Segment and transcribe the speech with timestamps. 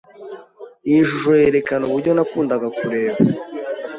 [0.87, 3.17] Iyi shusho yerekana uburyo nakundaga kureba.